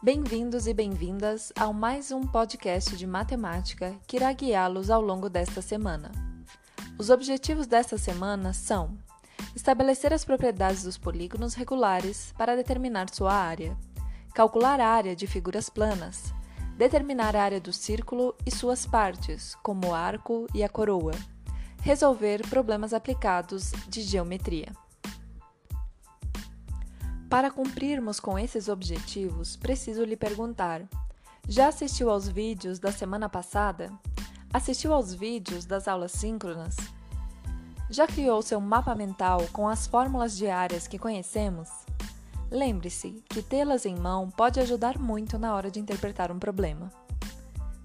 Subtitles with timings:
[0.00, 5.60] Bem-vindos e bem-vindas ao mais um podcast de matemática que irá guiá-los ao longo desta
[5.60, 6.12] semana.
[6.96, 8.96] Os objetivos desta semana são
[9.56, 13.76] estabelecer as propriedades dos polígonos regulares para determinar sua área,
[14.32, 16.32] calcular a área de figuras planas,
[16.76, 21.14] determinar a área do círculo e suas partes, como o arco e a coroa,
[21.82, 24.68] resolver problemas aplicados de geometria.
[27.28, 30.82] Para cumprirmos com esses objetivos, preciso lhe perguntar:
[31.46, 33.92] já assistiu aos vídeos da semana passada?
[34.52, 36.76] Assistiu aos vídeos das aulas síncronas?
[37.90, 41.68] Já criou seu mapa mental com as fórmulas diárias que conhecemos?
[42.50, 46.90] Lembre-se que tê-las em mão pode ajudar muito na hora de interpretar um problema.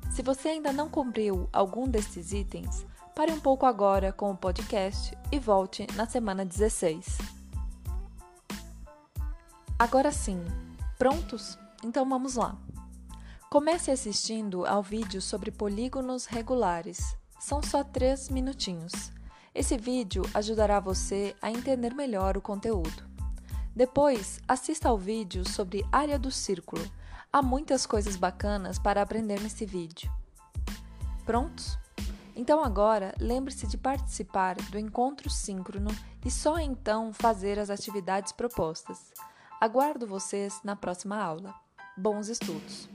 [0.09, 5.17] Se você ainda não cumpriu algum destes itens, pare um pouco agora com o podcast
[5.31, 7.42] e volte na semana 16.
[9.84, 10.42] Agora sim,
[10.98, 11.58] prontos?
[11.84, 12.56] Então vamos lá.
[13.50, 17.17] Comece assistindo ao vídeo sobre polígonos regulares.
[17.38, 19.11] São só 3 minutinhos.
[19.54, 23.04] Esse vídeo ajudará você a entender melhor o conteúdo.
[23.76, 26.89] Depois, assista ao vídeo sobre área do círculo.
[27.30, 30.09] Há muitas coisas bacanas para aprender nesse vídeo.
[31.26, 31.78] Prontos?
[32.38, 35.92] Então agora, lembre-se de participar do encontro síncrono
[36.26, 39.11] e só então fazer as atividades propostas.
[39.64, 41.56] Aguardo vocês na próxima aula.
[41.95, 42.89] Bons estudos!